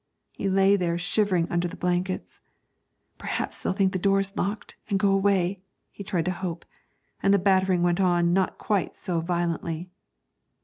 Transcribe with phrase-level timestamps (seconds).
[0.31, 2.41] He lay there shivering under the blankets.
[3.19, 6.65] 'Perhaps they'll think the door's locked, and go away,' he tried to hope,
[7.21, 9.91] and the battering went on not quite so violently.